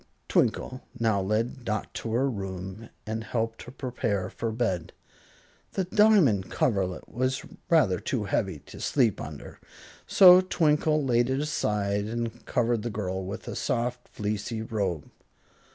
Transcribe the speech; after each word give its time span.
Twinkle 0.27 0.81
now 0.99 1.21
led 1.21 1.63
Dot 1.63 1.93
to 1.93 2.13
her 2.13 2.27
room 2.27 2.89
and 3.05 3.23
helped 3.23 3.61
her 3.65 3.71
prepare 3.71 4.31
for 4.31 4.51
bed. 4.51 4.93
The 5.73 5.83
diamond 5.83 6.49
coverlet 6.49 7.07
was 7.07 7.45
rather 7.69 8.01
heavy 8.25 8.57
to 8.61 8.79
sleep 8.81 9.21
under, 9.21 9.59
so 10.07 10.41
Twinkle 10.41 11.03
laid 11.05 11.29
it 11.29 11.39
aside 11.39 12.05
and 12.05 12.43
covered 12.47 12.81
the 12.81 12.89
girl 12.89 13.23
with 13.23 13.47
a 13.47 13.55
soft, 13.55 14.07
fleecy 14.07 14.63
robe. 14.63 15.07